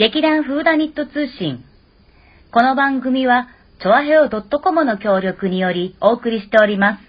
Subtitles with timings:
[0.00, 1.62] 劇団フーダニット通信。
[2.50, 3.48] この番組は、
[3.82, 7.00] チョアヘオ .com の協力によりお送りしております。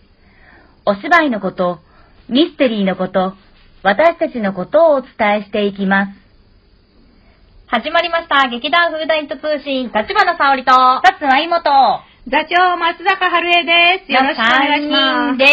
[0.86, 1.80] お芝居のこと、
[2.28, 3.36] ミステリーのこと、
[3.82, 5.10] 私たちのことをお伝
[5.40, 6.12] えしていきます。
[7.68, 8.50] 始まりました。
[8.50, 11.72] 劇団フーダニット通信、立花沙織と、さつまいもと、
[12.28, 14.12] 座長、松坂春江です。
[14.12, 15.38] よろしくお願いします。
[15.38, 15.46] で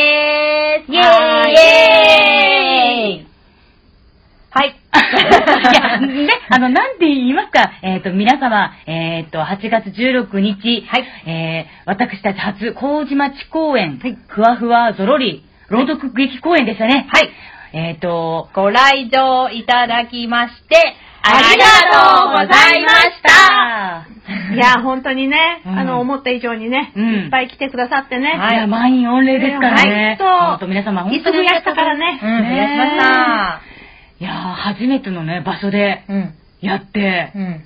[0.82, 0.93] ーす。
[0.93, 3.28] イェーイはイエーイは
[4.93, 4.98] い。
[5.70, 17.07] いや、ね、あの、なんて言いますか、えっ、と、皆様、えっ、と、8月16日、はいえー、私たち初、麹町公演、ふわふわぞろり、朗読劇公演でしたね。
[17.11, 17.30] はい。
[17.72, 24.18] えっ、と、ご来場いただきまして、ありがとうございました。
[24.55, 28.35] いや、本当にね、うんあの、思った以上にね、うんいっぱい来てくださってね。
[28.35, 30.16] いや、満員御礼ですからね。
[30.18, 32.19] はい本当皆様、本いつ当に増やしたからね。
[32.22, 33.67] うん、増やしました。
[34.20, 34.34] いやー、
[34.75, 36.34] 初めてのね、場所でうん。
[36.61, 37.64] やって、うん。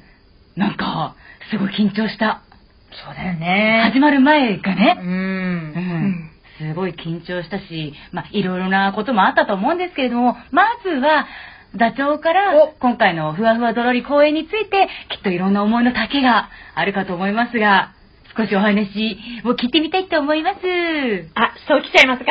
[0.56, 1.16] なんか、
[1.50, 2.42] すごい緊張した。
[2.90, 3.90] そうだよね。
[3.90, 5.02] 始まる前がね、う。
[5.02, 11.26] うんんすごい緊張したし、まあ、いろいろなこともあったと思うんですけれども、まずは、
[11.74, 17.94] 座長からお、今回のふわふわどろり公演について、きっといろんな思いの丈があるかと思いますが、
[18.36, 20.58] 少しお話を聞いてみたいと思います。
[21.34, 22.30] あ、そう来ちゃいますか？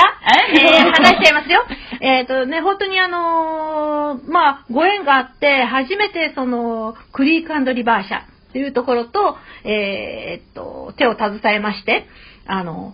[0.57, 1.63] ええー、 話しちゃいますよ。
[2.01, 12.07] えっとね、本当にあのーまあ、ご縁があって、初めてその、クリークリバー社というところと、えーっと、手を携えまして、
[12.47, 12.93] あの、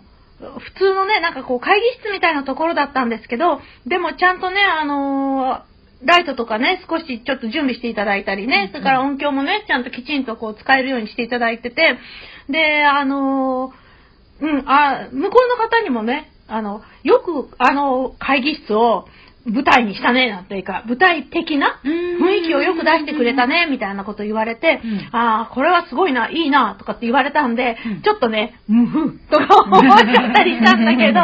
[0.59, 11.97] 普通のね、なんかこう会議室みたいなところだったんですけど、でもちゃんとね、あのーライトとかね、少しちょっと準備していただいたりね、それから音響もね、ちゃんときちんとこう使えるようにしていただいてて、
[12.50, 13.88] で、あのー
[14.40, 19.08] うん、あ、向こうの方にもね、あの、よくあの会議室を
[19.48, 25.16] 舞台にしたね、なんていうか、舞台的な雰雰囲気をよく出してくれたね、みたいなこと言われて、うん。
[25.16, 28.02] ああ、これはすごいな、いいな、とかって言われたんで、うん。
[28.02, 31.23] ちょっとね、ムフとか思っちゃったりしたんだけど、う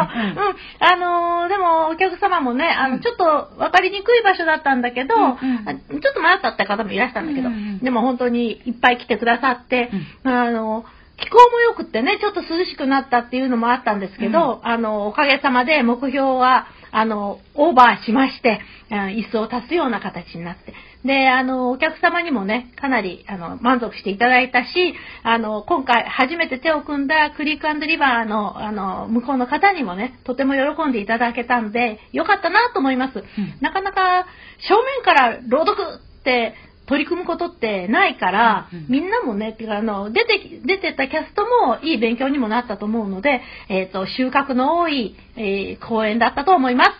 [0.80, 3.24] あのーでもお客様もね、あの、ちょっと
[3.58, 5.68] 分かりにくい場所だったんだけど、うんうん。
[5.68, 7.50] あちょっと迷ったって方もいらしたんだけど、
[7.82, 9.90] でも本当にいっぱい来てくださって、
[10.24, 18.60] うあの、気候も良くってね、ちょっと涼しくなったっていうのもあったんですけど、あの、おかげさまで目標は、あの、オーバーしまして、
[18.90, 20.74] 椅子を足すような形になって。
[21.04, 33.22] で、あの、お客様にもね、かなり、あの、満足していただいたし、あの、今回初めて手を組んだクリークリバーの、あの、向こうの方にもね、とても喜んでいただけたんで、よかったなと思います。
[33.60, 34.26] なかなか、
[34.58, 35.82] 正面から朗読
[36.20, 36.54] って、
[36.86, 46.90] 取り組むことってないから、うんうんみんなもね、てかあの、出てき、出てたキャストもいい勉強にもなったと思うので、えっ、と、収穫の多い、えー講演だったと思います。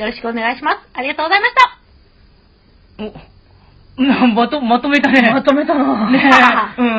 [0.00, 0.78] よろしくお願いします。
[0.94, 3.32] ありがとうございました。
[4.34, 5.30] まと、まとめたね。
[5.32, 6.30] まとめたなね
[6.78, 6.98] うんうんう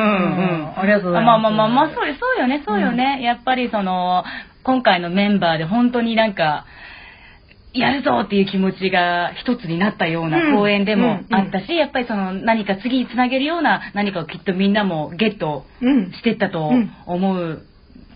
[0.62, 0.72] ん。
[0.76, 3.20] ありがとうございますまあまあまあまあ、そうよそうよね、そうよね。
[3.22, 4.24] やっぱりその、
[4.62, 6.66] 今回のメンバーで本当になんか、
[7.74, 10.30] やるぞっていう気持ちが一つになったよううん。
[10.30, 11.34] な公演でもうん。
[11.34, 16.12] あったし、やっぱりその何か次につなげるような何かをきっとみんなもゲットうん。
[16.12, 16.90] してったとうん。
[17.06, 17.62] 思う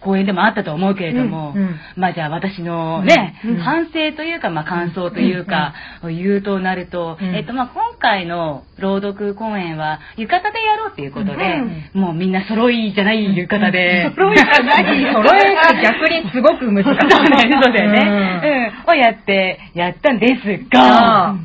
[0.00, 11.62] 公演でもあったと思うけれども、うんうんまあじゃあ私のね、うん反省というか、まあ感想というか、言うとなると、うんえっとまあ今回の朗読公演は浴衣でやろうっていうことで、
[11.94, 16.92] もうみんな揃いじゃない浴衣で、揃いじゃないよ 揃えって逆にすごく難しい。
[16.92, 18.72] そうだよね。
[18.86, 18.92] うん。
[18.92, 21.36] をやって、やったんですが、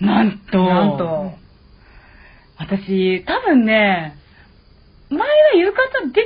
[0.00, 0.66] なんと、うん。
[0.66, 1.32] なんと。
[2.58, 4.14] 私、多分ね、
[5.10, 5.26] 前は
[5.56, 6.22] 浴衣で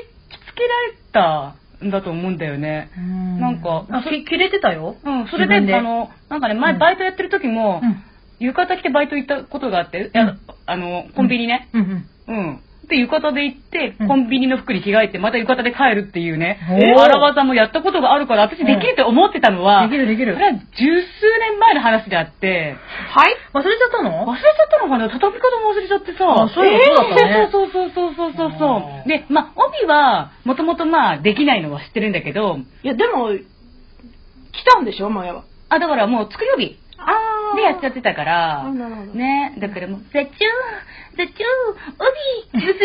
[0.56, 2.90] けられたんだと思うんだよね。
[3.38, 4.96] なんかあ、き切れてたよ。
[5.04, 8.02] うん、それで、あの、なんかね、前うんバイトやってる時も、うん
[8.38, 10.10] 浴衣着てバイト行ったことがあって、
[10.66, 11.70] あの、コンビニね。
[11.72, 12.36] うんうん。
[12.36, 12.60] うん。
[12.88, 14.08] で、浴衣で行って、うん。
[14.08, 16.60] コンビニの服に着替えて、また浴衣で帰るっていうね、
[16.96, 20.34] 荒技もやったことがあるから、私できると思ってたのは、できるできる。
[20.34, 20.84] それは十数
[21.40, 22.76] 年前の話であって、
[23.10, 23.36] はい？
[23.54, 24.24] 忘れちゃったの？
[24.24, 25.08] 忘れちゃったのかな？
[25.10, 26.24] 畳み方も忘れちゃってさ。
[26.30, 27.48] あそううだったね。
[27.50, 35.44] そうそうそうそうそうそうで、まあ、帯は、もともとまあ、できないのは知ってるんだけど、いや、でも、来たんでしょ、前は。
[35.68, 36.85] あ、だからもう作り帯あ
[37.56, 38.64] でやっちゃってたから、
[39.14, 40.30] ね、だからもう、座長、
[41.16, 41.44] 座長、
[42.54, 42.84] 帯、結んで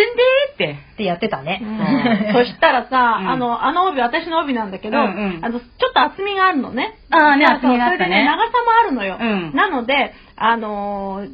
[0.54, 0.78] って。
[0.94, 1.62] ってやってたね。
[1.62, 6.98] うんそしたらさ、うんあの、あの帯、私の帯なんだけど、あの、ちょっと厚みがあるのね。
[7.12, 9.18] あーねそう厚みがあったねそれでね、長さもあるのよ。
[9.20, 11.32] うんなので、あのー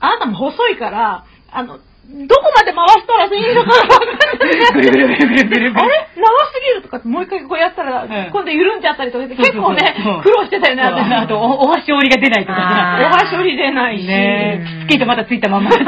[0.00, 1.78] あなたも細いから、あの、
[2.10, 4.38] どこまで回したらいいのかわかんない。
[4.38, 6.08] ぐるぐるぐるぐるぐるぐるあれ？
[6.16, 10.82] 長すぎるとかってもう一回こうやったら、ん今度緩んじゃったりとかして、結構ねうん、苦労してたよね。
[10.82, 14.06] あと、おお箸折りが出ないとかあお箸折り出ないし。
[14.06, 15.70] ねえ、着付きりとまだついたまま。
[15.70, 15.82] 最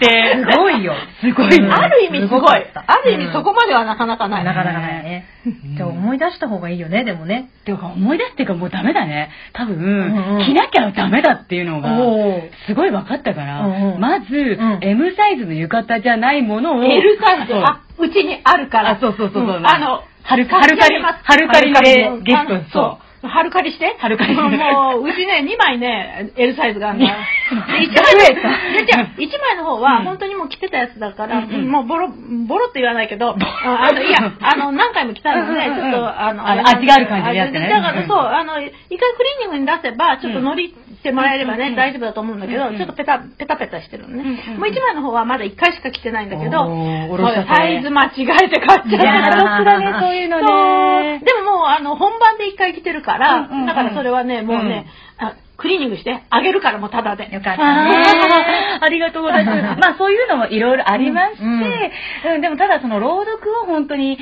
[0.00, 0.44] 低。
[0.52, 0.94] すごいよ。
[1.20, 1.68] すごいね。
[1.70, 2.42] ある意味すごい。
[2.50, 4.44] ある意味そこまではなかなかない。
[4.44, 5.26] なかなかないね。
[5.76, 7.50] じゃあ思い出した方がいいよね、でもね。
[7.64, 9.30] てか思い出すっていうかもうダメだね。
[9.52, 11.98] 多分、着なきゃダメだっていうのが、
[12.66, 13.62] すごい分かったから、
[13.98, 18.90] まず、ん M サイズの浴衣じゃないものを、L サイズ、あ、うちにあるから。
[18.90, 23.11] あそうそうそうそううんあの、はるかはるかり、はるかりでゲスト、そそう。
[23.28, 23.96] はるかりして。
[23.98, 24.42] はるかりして。
[24.42, 27.06] もう、うちね、2枚ね、L サイズがあるの。
[27.06, 27.16] 1枚。
[27.16, 27.88] 増
[28.30, 28.48] えた。
[28.48, 28.54] の、
[28.84, 30.04] じゃ一枚の方は、うん。
[30.04, 37.70] 本当にもう着てたやつだから、もうボロ、ボロって言わないけど、ああの、いや、あの、何回も着たので、ちょっと、あの、味がある感じのやつね。
[37.72, 44.22] あだから、うんそう、あの、一回クリーニングに出せば、ちょっと乗りしてもらえればね、大丈夫だと思うんだけど、ちょっとペタ、ペタペタしてるのね。
[44.58, 46.66] もう1枚の方はまだ1回しか着てないんだけど、
[47.46, 49.00] サイズ間違えて買っちゃっ
[49.58, 49.64] た。
[49.64, 51.20] だね、そういうのね。
[51.24, 54.86] でももう、あの、本番で一回着てるから、だからそれはね、もうね、
[55.18, 57.32] あクリーニングしてあげるからもうタダで。
[57.32, 58.02] よかったね。
[58.82, 59.78] ありがとうございます。
[59.78, 64.18] まあそういうのもいろいろありまして、うんうんでもただその朗読を本当に、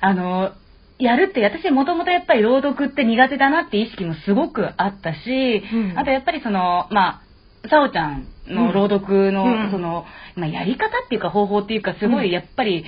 [0.00, 0.52] あの、
[0.98, 5.98] やるって、私もともとやっぱり朗読って苦手だなって意識もすごくあったし、うん。
[5.98, 7.22] あとやっぱりその、ま
[7.64, 9.70] あ、さおちゃんの朗読の、うん。
[9.70, 10.06] その、
[10.36, 12.84] まあ、やり方っていうか方法っていうかすごいやっぱり、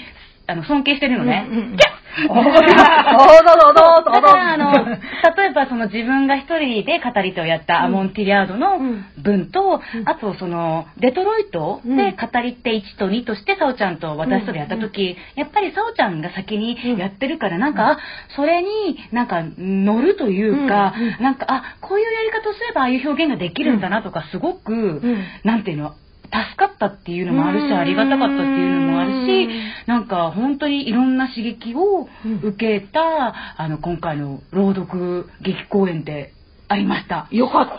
[0.47, 1.47] あの、尊敬してるのね。
[1.51, 1.77] うんうんうん
[2.19, 9.05] キャッおーどうぞどうぞどうぞだあの、例えばその自分が一人で語り手をやったアモンティリアードのうん。
[9.19, 17.99] 文と、あとその、デトロイトうんで語り手1と2として、サオちゃんと私とでやった時、やっぱりサオちゃんが先にやってるから、なんか、あ
[18.37, 25.95] それになんか乗るというかなんか、あ、こういうやり方をすればああいう表現ができるんだなとか、すごくん、なんていうの、
[26.33, 29.51] 助かったっていうのもあるし、うんありがたかったっていうのもあるしうん、
[29.87, 32.09] なんか本当にいろんな刺激を
[32.43, 36.33] 受けた、あの、今回の朗読劇公演で
[36.69, 37.29] ありました。
[37.31, 37.79] よかっ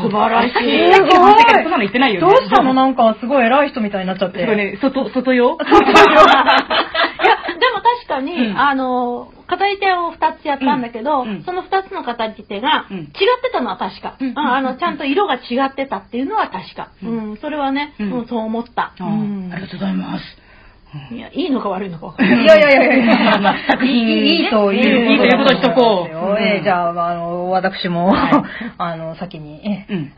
[0.00, 0.52] 素晴らしい。
[0.52, 1.18] すごいそ
[1.68, 2.28] んなの言ってないよね。
[2.28, 2.72] どうしたの？
[2.72, 4.46] なんかすごい偉い人みたいになっちゃって。
[4.46, 5.58] ね、外、外よ。
[5.60, 6.91] いや、でも確
[8.14, 13.06] かに、うんあの、語り手を2つやったんだけど、うんうんその2つの語り手がうん違っ
[13.42, 14.16] てたのは確か。
[14.20, 16.88] うんああの、ちゃんと色が違ってたっていうのは確か。
[17.02, 18.92] ううんん、それはね、うんうんそう思った。
[18.92, 20.24] ありがとうございます。
[21.10, 22.44] いや、いいのか悪いのか分かんない。
[22.44, 26.38] いやいやいやいやまあ作品いいといういいということにしとこうう。
[26.38, 28.32] えーじゃあ、まああの、私も、はい
[28.76, 29.62] あの、先に、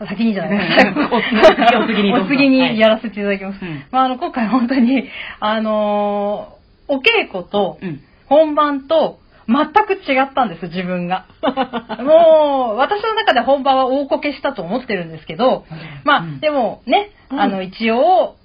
[0.08, 3.58] 先にじゃないうんお次お次にお次にやらせていただきます。
[3.62, 5.08] うんまあ、あの、今回本当に、
[5.38, 6.53] あのー
[6.88, 8.00] お稽古とうん。
[8.26, 11.26] 本番と全く違ったんです、自分が。
[12.02, 15.64] もう、私の中で本番は大こけしたと思ってるんですけど、
[16.04, 16.40] まあ、うん。
[16.40, 17.40] でもね、うん。
[17.40, 18.36] あの、一応、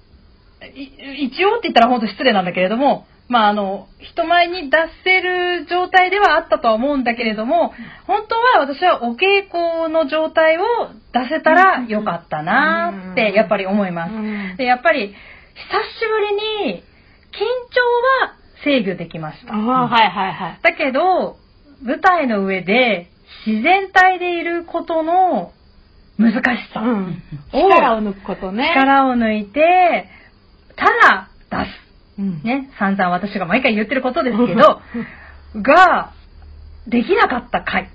[0.74, 7.72] い一応って言ったら本当失礼なんだけれども、まあ、あの、人前に出せる状態ではあったとは思うんだけれども、
[8.06, 10.62] 本当は私はお稽古の状態を
[11.12, 14.12] 出せたらよかったなって、やっぱり思います。
[14.12, 14.56] うん。
[14.56, 16.82] で、やっぱり、久しぶりに、
[17.32, 17.80] 緊張
[18.24, 19.54] は制御できました。
[19.54, 20.60] ああ、はいはいはい。
[20.62, 21.38] だけど、
[21.82, 23.10] 舞台の上で
[23.46, 25.52] 自然体でいることの
[26.18, 26.42] 難し
[26.74, 26.80] さ。
[26.80, 27.22] うん。
[27.52, 28.74] を力を抜くことね。
[28.76, 30.08] 力を抜いて、
[30.76, 31.30] ただ
[31.64, 31.70] 出
[32.16, 32.20] す。
[32.20, 32.42] うん。
[32.42, 34.80] ね、散々私が毎回言ってることですけど、
[35.62, 36.12] が、
[36.86, 37.94] できなかった回です。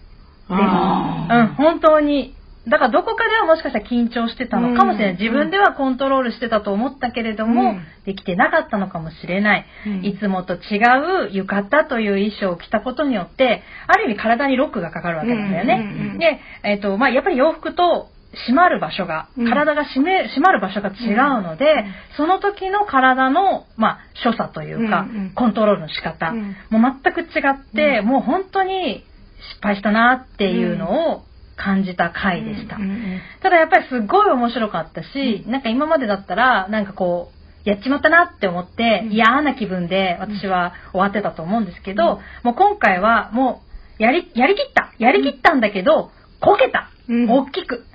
[0.49, 2.35] あうん、本当に。
[2.67, 5.13] だからどこかではもしかしたら緊張してたのかもしれない。
[5.13, 7.85] うん自分ではコントロールしてたと思ったけれども、うん。
[8.06, 9.65] できてなかったのかもしれない。
[9.86, 10.05] うん。
[10.05, 10.79] いつもと違
[11.27, 15.74] う浴衣という衣装を着たことによって、ある意味体にロックがかかるわけなんだよね。
[15.75, 18.10] うんうんうんで、えっ、と、まあ、やっぱり洋服と
[18.50, 19.50] 締まる場所が、うん。
[19.50, 26.55] 体が締め、締まる場所が違うので、うんその時の体の、まあ、所作というか、うんうんコントロールの仕方、うん。
[26.69, 29.03] もう全く違って、もう本当に
[29.51, 31.24] 失敗したなっていうのを
[31.55, 32.75] 感じた回でした。
[32.75, 39.12] うんうんただやっぱりすごい面白かったし、なんか今までだったら、なんかこう、やっちまったなって思って、うん。
[39.12, 43.62] 嫌な気分で私は終わってたと思うんですけど、もう今回はも
[44.00, 44.93] う、やり、やりきった。
[44.97, 47.29] やりきったんだけど、こけた、うん。
[47.29, 47.85] 大きく。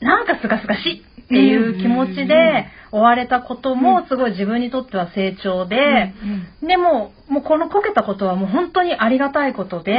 [0.00, 1.04] なんかすがすがしい。
[1.20, 6.12] っていう気持ちで追われたこともすごい自分にとっては成長で、
[6.60, 9.92] でも、もうこのこけたことはもう本当にありがたいことで、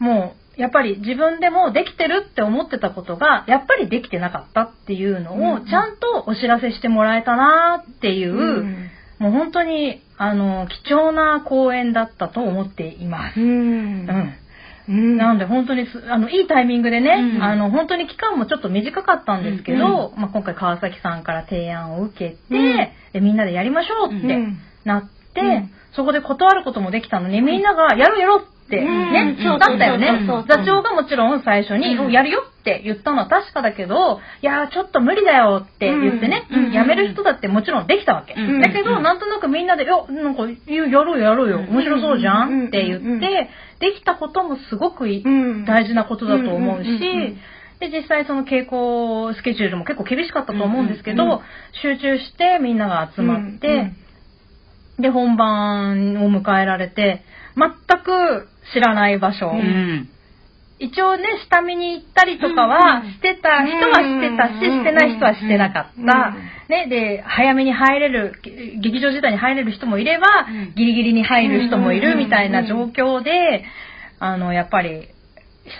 [0.00, 0.04] うん。
[0.04, 8.90] もうやっぱり自分でもできてるって思ってたことがやっぱりできてなかったっていうのうんをちゃんとお知らせしてもらえたなっていう、うん。
[9.20, 13.40] もう本当にあの貴重な公演だったと思っています。
[13.40, 13.48] うん。
[13.48, 14.34] うん。
[14.88, 15.16] うん。
[15.16, 17.42] なので本当にすあのいいタイミングでね、うん。
[17.42, 22.76] あの本当に期間もちょっと短かったんですけど、まあ、今回川崎さんから提案を受けて、うん。
[23.12, 24.58] でみんなでやりましょうってうん。
[24.84, 25.70] なって、うん。
[25.94, 30.26] そこで断ることもできたのにみんながやろうやろうってね、そうだったよね。
[30.46, 32.12] 座長がもちろん最初に、うん。
[32.12, 36.72] やるよって言ったのは確かだけど、いやーちょっと無理だよって言ってね、うん。
[36.72, 38.34] やめる人だってもちろんできたわけ。
[38.34, 38.60] うん。
[38.60, 41.70] だけど、なんとなくみんなで、いや、なんか、いややろうよやろうよ、うん。
[41.70, 42.64] 面白そうじゃうん。
[42.64, 42.66] ん。
[42.68, 43.20] って言っうん。
[43.20, 43.48] て、
[43.80, 45.06] できたこともすごく
[45.66, 46.98] 大事なことだと思うし、
[47.80, 51.42] で、実際その稽古スケジュールも結構厳しかったと思うんですけど、
[51.80, 53.92] 集中してみんなが集まって、
[54.98, 57.22] で、本番を迎えられて、
[57.56, 57.70] 全
[58.02, 60.08] く知らない場所、うん。
[60.80, 66.34] 一応ね、下見に行ったりとかはうんしてた人はしてたし、うんしてない人はしてなかった。
[66.36, 70.74] うんね、で、早めに入れる、げ劇場自体に入れる人もいれば、うん。
[70.74, 73.64] ギリギリに入る人もいるうんみたいな状況で、
[74.20, 75.08] あの、やっぱり、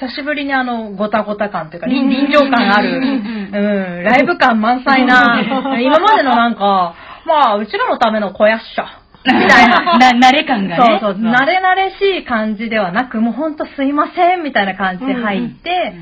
[0.01, 5.43] 久しぶりにあの、ごたごた感というか、臨臨場感ある、うんうん、ライブ感満載な、
[5.81, 6.95] 今までのなんか、
[7.27, 8.85] まあ、うちらのための小屋っしょ。
[9.33, 9.99] みたいな。
[10.13, 10.99] な、慣れ感がね。
[11.01, 15.95] そうそう、慣れ慣れしい感じではなく、もうほんとすいませんみたいな感じで入って、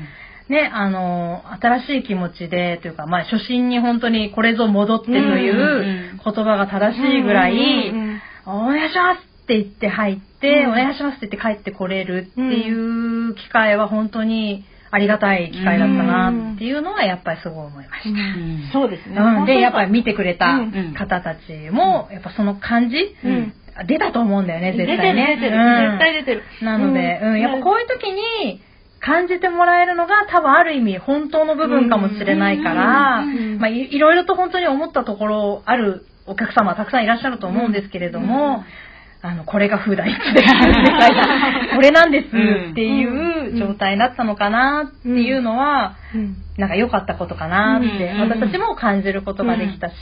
[0.49, 7.93] ね、あの、新しい気持ちで、というか、まあ、初心に本当にこれぞ戻ってという言葉が正しいぐらい、
[8.45, 10.71] お願いしますって言って入って、うん。
[10.71, 14.65] お願いしますって言って帰ってこれるっていう機会は本当に
[14.97, 18.09] ありがたい機会だったなっていうのはやっぱりすごい思いました。
[18.09, 18.69] ん。
[18.73, 19.15] そうですね。
[19.17, 20.95] うん、で、やっぱり見てくれたうん。
[20.97, 23.53] 方たちも、やっぱその感じ、うん。
[23.85, 25.37] 出たと思うんだよね、絶対ね。
[25.39, 25.57] 出てる、出てる。
[25.57, 25.91] うん。
[25.91, 26.43] 絶対出てる。
[26.63, 28.59] なので、うん、やっぱこういう時に
[28.99, 33.23] 感じてもらえるのが多分ある意味本当の部分かもしれないから、
[33.59, 38.63] まあいいろいろと本当に思ったところあるお客様はたくさんいらっしゃると思うんですけれども、
[39.21, 41.75] あの、これがフーダイッチです。
[41.75, 46.37] これなんですっていう状態だったのかなっていうのは、うん。
[46.57, 48.21] なんか良かったことかなって、うん。
[48.21, 49.93] 私たちも感じることができたし、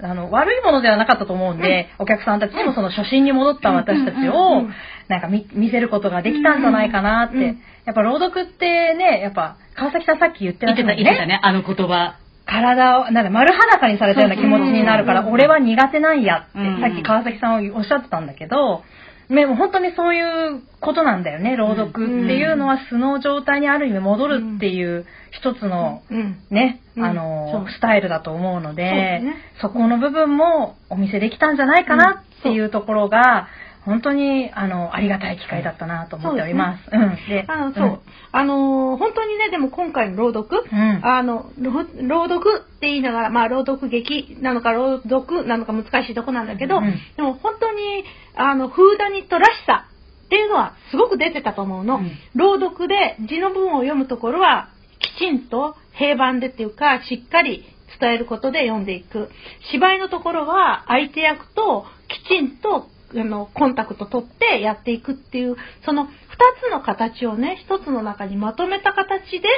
[0.00, 0.04] うん。
[0.04, 4.74] あの、悪いものではなかったと思うんで、お客さんたちにもその初心に戻った私たちうんをうん、
[5.08, 7.56] なんか見見せることができたんじゃないかなって。
[7.86, 11.10] やっぱ朗読ってね、やっぱ、川崎さんさっき言ってら言った、ってした。
[11.10, 12.18] 言ってたね、あの言葉。
[12.46, 16.80] 体を、なんか丸裸にされたような気持ちになるから、うん俺は苦手なんやって、うん。
[16.80, 18.82] さっき川崎さんはおっしゃってたんだけど、
[19.28, 21.92] ね、もう本当にそういうことなんだよね、朗読っ
[22.28, 26.38] ていうのは素の状態にある意味戻るっていう一つの、うん。
[26.50, 27.04] ね、うん。
[27.04, 29.22] あの、スタイルだと思うので、
[29.60, 33.48] そこの部分もお見せできたんじゃないかなっていうところが、
[33.86, 36.90] 本当に、あの、ありがたい機会だったなと思っております。
[36.92, 36.96] う
[37.46, 38.00] あの、そう。
[38.32, 49.86] あのー、本当にね、でも今回の朗読、うんあの、ろ朗読って言いながら、まあ、朗読劇なのか朗読なのか難しいとこなんだけど、うんでも本当に、あの、フーダニットらしさ
[50.26, 51.98] っていうのはすごく出てたと思うの。
[51.98, 57.64] うん朗読で字の文を読むところは、きちんと平板でっていうか、しっかり
[58.00, 59.30] 伝えることで読んでいく。
[59.70, 62.88] 芝居のところは、相手役ときちんと
[63.20, 66.08] あのコンタクト取ってやっていくっていう、その2
[66.68, 69.48] つの形をね、1つの中にまとめた形で、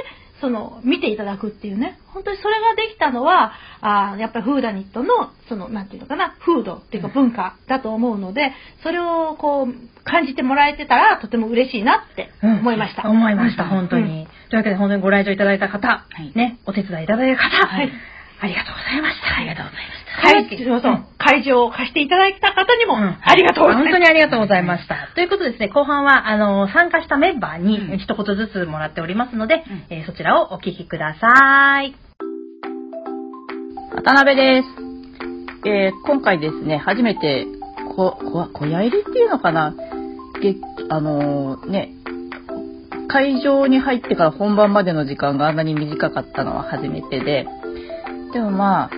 [0.41, 5.09] その見ていただくっていうね、本当にそれができたのは、あーやっぱりフーダニットの、
[5.49, 12.59] その、なんていうのかな、風土っていうか文化だと思うので、それをこう、感じてもらえてたら、とても嬉しいなってうん。
[12.61, 13.09] 思いました。
[13.09, 13.69] 思いました、うん。
[13.71, 14.29] 本当に。
[14.51, 16.39] というわけで、本当にご来場いただいた方、い。
[16.39, 17.91] ね、お手伝いいただいた方、はい
[18.41, 19.37] ありがとうございました。
[19.37, 20.09] ありがとうございました。
[20.19, 23.91] 会そうそう会場を貸していただいた方にも、うんありがとうございます。
[23.91, 25.09] 本当にありがとうございました。
[25.15, 31.95] ということでですね、後半は、あの、参加したメンバーうんに一言ずつもらっておりますので、うんえーそちらをお聞きください。
[33.95, 34.69] 渡辺です。
[35.69, 37.47] えー今回ですね、初めて、
[37.97, 39.75] こ、こ、小屋入りっていうのかな？
[40.41, 40.55] げ
[40.89, 41.91] あのーね、
[43.09, 47.47] 会場に入ってから本番までの時間があんなに短かったのは初めてで、
[48.33, 48.91] でもまあ、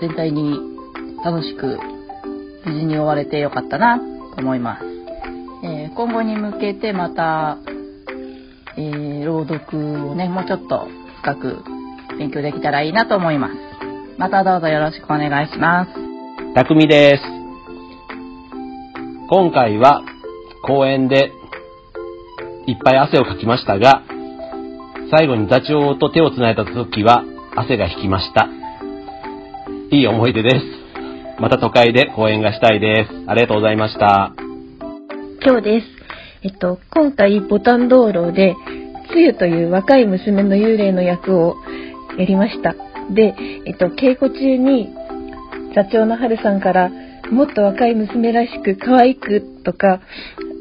[0.00, 0.58] 全体に
[1.24, 1.78] 楽しく、
[2.66, 4.04] 無事に終われてよかったなと
[4.38, 4.84] 思います。
[5.64, 7.58] えー今後に向けてまた、
[8.76, 10.88] えー朗読をね、もうちょっと
[11.22, 11.64] 深く
[12.18, 13.54] 勉強できたらいいなと思います。
[14.18, 16.54] またどうぞよろしくお願いします。
[16.54, 17.22] たくみです。
[19.30, 20.02] 今回は
[20.66, 21.32] 公演で
[22.66, 24.02] いっぱい汗をかきましたが、
[25.10, 27.24] 最後に座長と手を繋いだ時は
[27.56, 28.48] 汗が引きました。
[29.90, 30.80] いい思い出です。
[31.40, 33.10] また都会で公演がしたいです。
[33.26, 34.32] ありがとうございました。
[35.44, 35.86] 今日です。
[36.42, 38.54] えっと、今回、ボタン道路で、
[39.12, 41.56] つゆという若い娘の幽霊の役を
[42.18, 42.74] やりました。
[43.10, 43.34] で、
[43.66, 44.88] えっと、稽古中に、
[45.74, 46.90] 座長の春さんから、
[47.30, 50.00] もっと若い娘らしく可愛くとか、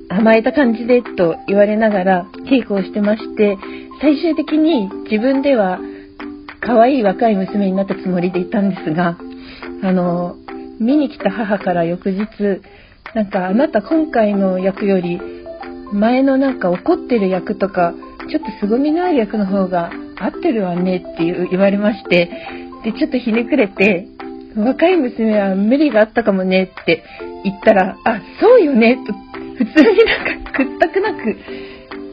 [0.10, 3.58] 甘えた感じでと言われながら稽古をしてまして、
[4.01, 5.79] 最終的に自分では
[6.61, 9.17] 可愛い若い娘になったつもりでいたんですが、
[9.83, 10.35] あの、
[10.79, 12.61] 見に来た母から翌日、
[13.15, 15.19] なんかあなた今回の役より
[15.93, 17.93] 前のなんか怒ってる役とか、
[18.29, 22.29] ちょっと凄みのある役の方が合ってるわねっていう言われまして、
[22.83, 24.07] で、ちょっとひねくれて、
[24.55, 27.03] 若い娘は無理があったかもねって
[27.43, 29.13] 言ったら、あ、そうよねと、
[29.57, 31.37] 普通になんか屈託なく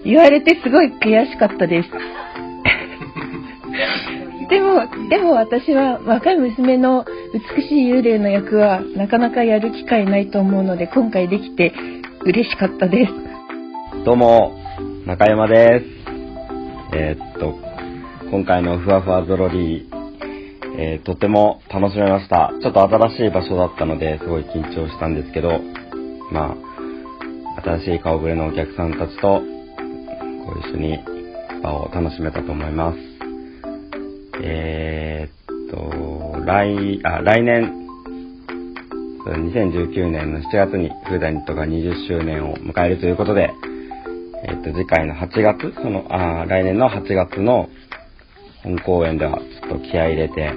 [0.04, 1.90] 言われてすごい悔しかったです。
[4.48, 7.04] でも、でも私は若い娘の
[7.56, 11.72] 美しい幽霊の役はなかなかやる機会ないと思うので今回できて
[12.24, 14.04] 嬉しかったです。
[14.04, 14.56] どうも、
[15.06, 15.86] 中山です。
[16.94, 17.54] えーっと、
[18.30, 19.88] 今回のふわふわゾロリ、
[20.78, 22.52] えーとても楽しめました。
[22.62, 25.60] ちょっと新しい場所だったので、すごい緊張したんですけど、
[26.30, 26.56] ま
[27.56, 29.42] あ、新しい顔ぶれのお客さんたちと、
[30.44, 30.98] ご一緒に
[31.62, 33.05] 場を楽しめたと思います。
[34.42, 37.86] えーっと、来、あ、来年、
[39.26, 43.50] 2019年の7月にフーダニットが20周年を迎えるということで、
[44.44, 47.68] えっと、次回の8月、その、あ来年の8月の
[48.62, 50.52] 本公演では、ちょっと気合入れて、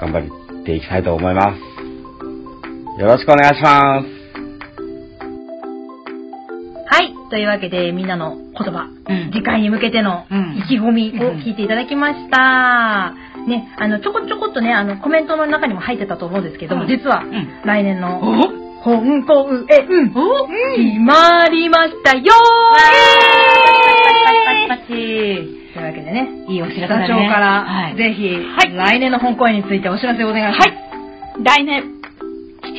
[0.00, 0.20] 頑張
[0.60, 3.00] っていきたいと思います。
[3.00, 4.17] よろしくお願いします。
[7.28, 9.30] というわけで、みんなの言葉、うん。
[9.32, 10.56] 次回に向けてのうん。
[10.58, 13.14] 意気込みを聞いていただきました。
[13.46, 16.88] ね、あの、ちょこちょこっとね、あの、コメントの中にも入ってたと思うんですけども、うん。
[16.88, 17.62] 実は、ん。
[17.64, 18.68] 来年のお？
[18.80, 22.32] 本公演、決まりましたよ
[24.68, 27.28] パチパチパチパチというわけでね、いいお知らせ社長だね。
[27.28, 27.96] から、はい。
[27.96, 28.38] ぜひ、
[28.76, 30.70] 来年の本公演についてお知らせをお願いします。
[31.42, 31.86] 来年、7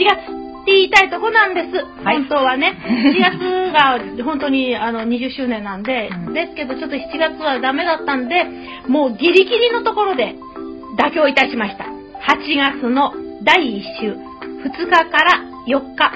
[0.05, 0.38] 月
[0.69, 1.67] って言いたいとこなんです。
[2.05, 2.77] はい本当はね。
[2.85, 8.45] 7月が本当にあの20周年なんで、うんですけどちょっと7月はダメだったんで、
[8.87, 10.35] もうギリギリのところで
[10.97, 11.85] 妥協いたしました。
[11.85, 16.11] 8月の第1週、2日から4日、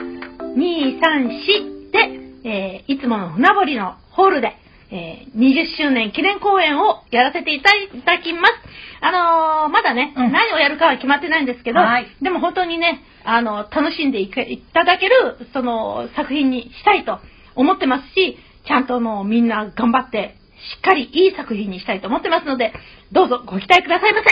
[0.56, 4.56] 2、3、4で、えーいつもの船堀のホールで、
[4.94, 7.72] えー20周年記念公演をやらせていた
[8.06, 8.54] だきます。
[9.02, 17.20] あのーまだね、うん何をやるかは決まってないんですけど、はいでも本当にね、あの、楽しんでいただける、その、作品にしたいと
[17.56, 20.36] 思ってますし、ちゃんともうみんな頑張って、
[20.76, 22.74] しっかりいい作品にしたいと思ってますので、
[23.12, 24.26] どうぞご期待くださいませ。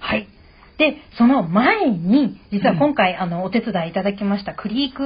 [0.00, 0.28] はい。
[0.78, 5.04] で、その前に、実は今回、あの、お手伝いいただきました、クリーク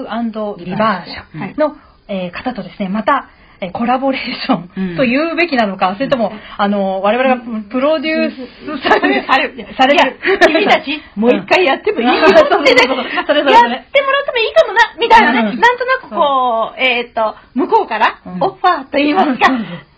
[0.64, 1.76] リバー社はいの、
[2.08, 3.28] えー方とですね、また、
[3.62, 4.94] えーコラボレーショうん。
[4.94, 10.18] ンと言うべきなのか、それとも、あの、我々がプロデュースされ されるされる。
[10.48, 15.46] 君たち、 もう一回やってもいいようんってね、やってもらってもいいかもな、みたいなね、うん。
[15.46, 18.42] なんとなくこう、えっ、と、向こうからうん。
[18.42, 19.52] オファーと言いますか、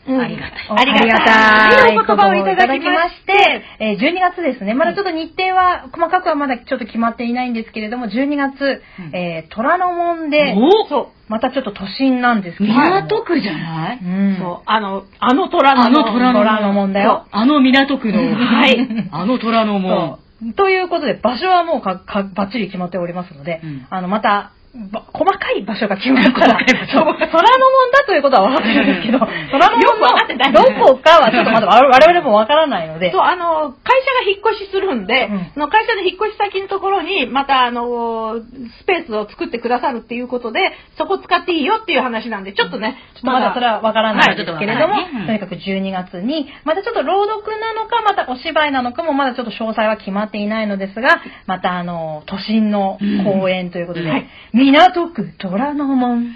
[0.07, 1.99] ありがたいありがたい。
[1.99, 4.75] お言葉をいただきまして、えー12月ですね。
[4.75, 11.07] まだちょっと日程は、細かくはまだちょっと決まっていないんですけれども、12月、えー虎ノ門で、おそう。
[11.29, 12.85] またちょっと都心なんですけれども。
[12.85, 13.99] 港区じゃない？
[13.99, 14.37] うん。
[14.39, 17.27] そう、あの、あの虎のあの虎の門だよ。
[17.31, 18.19] あの港区の。
[18.21, 18.89] はい。
[19.11, 20.19] あの虎ノ門。
[20.57, 27.15] ということで、場所はもうか、か、ばっちり決まっておりますので、うんあの、また、ば細かい場所が決まったら、細かい場所そう。
[27.15, 30.53] 虎ノ門だということは分かってるんですけど、虎ノよく分かってない。
[30.53, 35.51] 門のどこかはちょっとまだ 我々も分からないので、そう、あの、会社が引っ越しするんで、うん。
[35.55, 38.41] その会社の引っ越し先のところに、また、あの、
[38.81, 45.27] スペースを作ってくださるっていうことで、そこ使っていいよっていう話なんで、ちょっとね、ちょっとまだそれはわからないんですけれども、はいねうん。
[45.27, 54.27] とにかく12月に、またちょっと朗読なのか、またお芝居なのかも、まだちょっと詳細は決まっていないのですが、またあの、都心の公演ということで、はい
[54.73, 56.19] 港区虎ノ門。
[56.19, 56.31] うん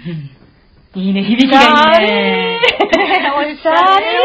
[0.95, 1.61] いいね、響きが
[2.01, 2.59] いいね。
[3.37, 4.17] おしゃれ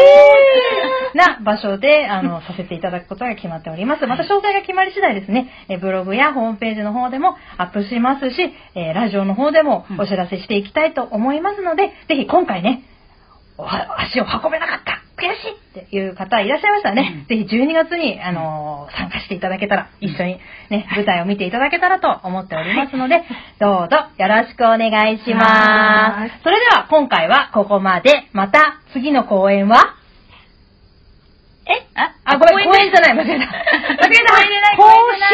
[1.13, 4.07] な場所で、あの、させていただくことが決まっております。
[4.07, 12.83] また詳細が決まり次第ですね、えブログやホームページの方でもアップしますし、えーラジオの方でもお知らせしていきたいと思いますので、ぜひ今回ね、
[13.57, 15.01] 足を運べなかった。
[15.17, 20.39] 悔しいっていう方いらっしゃいましたらね、ぜひ12月に、あのー参加していただけたら、一緒に
[20.69, 23.23] ね、舞台を見ていただけたらと思っておりますので、
[23.59, 26.41] どうぞよろしくお願いします。
[26.43, 28.27] それでは今回はここまで。
[28.33, 29.95] また次の公演は？
[31.67, 31.87] え？
[31.95, 33.45] あ、あ、ごめん、公演じゃない、間違えた。
[33.47, 34.77] 間違えた。
[34.77, 34.83] 更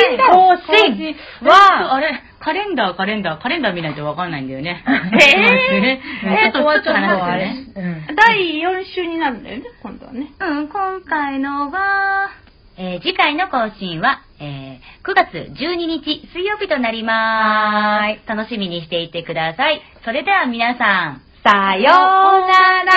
[0.07, 0.17] 新。
[0.17, 1.15] だ更新。
[1.49, 1.53] は、
[1.89, 4.83] は、あれ、カレンダー、カレンダー、カレンダー見ないとわかんないんだよね。
[4.87, 5.81] えー？
[5.81, 7.55] ね えーちょっと、ちょっと話してあれね。
[7.75, 10.27] うん第4週になるんだよね、今度はね。
[10.39, 12.29] うん、今回のは、
[12.77, 18.27] えー次回の更新は、えー9月12日水曜日となります。
[18.27, 19.81] 楽しみにしていてください。
[20.05, 22.91] それでは皆さん、さようなら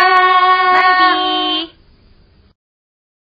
[0.72, 1.83] バイビー